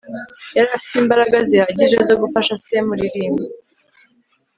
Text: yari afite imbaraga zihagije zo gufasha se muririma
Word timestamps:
yari 0.55 0.69
afite 0.77 0.95
imbaraga 1.03 1.35
zihagije 1.49 1.97
zo 2.07 2.15
gufasha 2.21 2.53
se 2.65 2.75
muririma 2.87 3.43